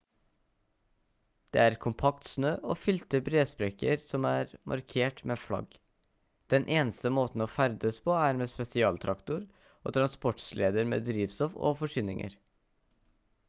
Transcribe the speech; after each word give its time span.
det 1.55 1.59
er 1.63 1.75
kompakt 1.81 2.29
snø 2.29 2.53
og 2.73 2.77
fylte 2.85 3.19
bresprekker 3.27 4.01
som 4.05 4.25
er 4.29 4.55
markert 4.73 5.21
med 5.31 5.41
flagg 5.43 5.77
den 6.55 6.65
eneste 6.79 7.13
måten 7.19 7.45
å 7.45 7.49
ferdes 7.59 8.01
på 8.09 8.17
er 8.23 8.41
med 8.41 8.53
spesialtraktor 8.57 9.45
og 9.75 9.97
transportsleder 10.01 10.91
med 10.95 11.07
drivstoff 11.13 11.61
og 11.69 11.79
forsyninger 11.85 12.37